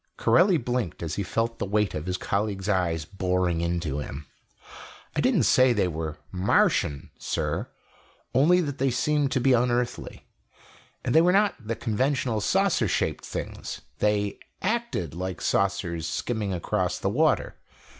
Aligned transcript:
Corelli 0.17 0.57
blinked 0.57 1.03
as 1.03 1.13
he 1.13 1.21
felt 1.21 1.59
the 1.59 1.65
weight 1.67 1.93
of 1.93 2.07
his 2.07 2.17
colleagues' 2.17 2.67
eyes 2.67 3.05
boring 3.05 3.61
into 3.61 3.99
him. 3.99 4.25
"I 5.15 5.21
didn't 5.21 5.43
say 5.43 5.73
they 5.73 5.87
were 5.87 6.17
Martian, 6.31 7.11
sir 7.19 7.69
only 8.33 8.61
that 8.61 8.79
they 8.79 8.89
seemed 8.89 9.31
to 9.33 9.39
be 9.39 9.53
unearthly. 9.53 10.25
And 11.05 11.13
they 11.13 11.21
were 11.21 11.31
not 11.31 11.53
the 11.63 11.75
conventional 11.75 12.41
saucer 12.41 12.87
shaped 12.87 13.23
things 13.23 13.81
they 13.99 14.39
acted 14.63 15.13
like 15.13 15.39
saucers 15.39 16.07
skimming 16.07 16.51
across 16.51 16.97
the 16.97 17.07
water. 17.11 17.59